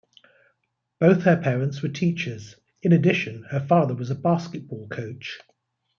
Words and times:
Both 0.99 1.21
her 1.25 1.37
parents 1.37 1.83
were 1.83 1.89
teachers; 1.89 2.55
in 2.81 2.91
addition, 2.91 3.43
her 3.51 3.59
father 3.59 3.93
was 3.93 4.09
a 4.09 4.15
basketball 4.15 4.87
coach. 4.87 5.39